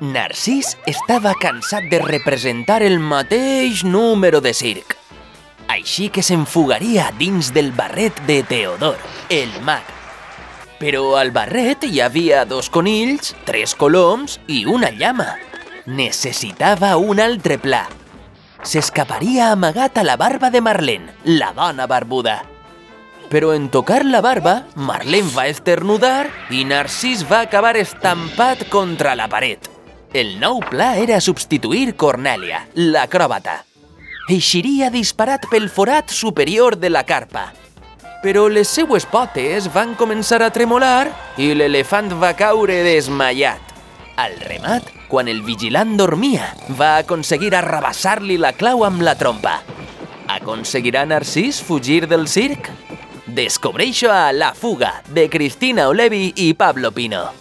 Narcís 0.00 0.78
estava 0.88 1.34
cansat 1.36 1.84
de 1.92 1.98
representar 2.00 2.78
el 2.80 2.96
mateix 3.04 3.82
número 3.84 4.38
de 4.40 4.54
circ. 4.56 4.94
Així 5.68 6.06
que 6.08 6.22
s'enfugaria 6.24 7.10
dins 7.18 7.50
del 7.52 7.68
barret 7.76 8.16
de 8.24 8.38
Teodor, 8.48 8.96
el 9.28 9.52
mag. 9.60 9.84
Però 10.80 11.18
al 11.20 11.34
barret 11.36 11.84
hi 11.84 12.00
havia 12.00 12.46
dos 12.48 12.70
conills, 12.72 13.34
tres 13.44 13.74
coloms 13.76 14.38
i 14.48 14.62
una 14.64 14.88
llama. 14.88 15.34
Necessitava 15.84 16.94
un 16.96 17.20
altre 17.20 17.58
pla. 17.60 17.82
S'escaparia 18.64 19.50
amagat 19.52 20.00
a 20.00 20.06
la 20.08 20.16
barba 20.16 20.48
de 20.48 20.62
Marlene, 20.64 21.12
la 21.28 21.52
dona 21.52 21.84
barbuda. 21.84 22.38
Però 23.28 23.52
en 23.52 23.68
tocar 23.68 24.06
la 24.08 24.24
barba, 24.24 24.62
Marlene 24.76 25.28
va 25.36 25.44
esternudar 25.52 26.30
i 26.48 26.64
Narcís 26.64 27.26
va 27.28 27.42
acabar 27.44 27.76
estampat 27.76 28.64
contra 28.72 29.12
la 29.14 29.28
paret. 29.28 29.69
El 30.12 30.40
nou 30.42 30.58
pla 30.66 30.96
era 30.98 31.20
substituir 31.22 31.92
Cornèlia, 31.94 32.64
l'acròbata. 32.74 33.60
Eixiria 34.26 34.88
disparat 34.90 35.44
pel 35.46 35.68
forat 35.70 36.10
superior 36.10 36.74
de 36.74 36.90
la 36.90 37.04
carpa. 37.06 37.52
Però 38.24 38.48
les 38.50 38.66
seues 38.66 39.06
potes 39.06 39.68
van 39.70 39.94
començar 39.94 40.40
a 40.42 40.50
tremolar 40.50 41.12
i 41.38 41.52
l'elefant 41.54 42.10
va 42.18 42.32
caure 42.34 42.82
desmaiat. 42.82 43.62
Al 44.18 44.34
remat, 44.42 44.90
quan 45.06 45.30
el 45.30 45.44
vigilant 45.46 45.94
dormia, 45.96 46.56
va 46.74 46.96
aconseguir 47.04 47.54
arrabassar-li 47.54 48.34
la 48.36 48.50
clau 48.58 48.82
amb 48.84 49.06
la 49.06 49.14
trompa. 49.14 49.60
Aconseguirà 50.26 51.06
Narcís 51.06 51.62
fugir 51.62 52.08
del 52.10 52.26
circ? 52.26 52.66
Descobreixo 53.30 54.10
a 54.10 54.32
La 54.34 54.54
fuga, 54.58 55.04
de 55.14 55.30
Cristina 55.30 55.86
Olevi 55.88 56.32
i 56.34 56.50
Pablo 56.54 56.90
Pino. 56.90 57.39